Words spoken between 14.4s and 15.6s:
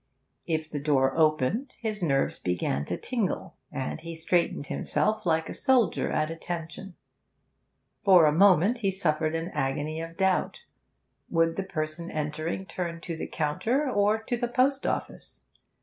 post office?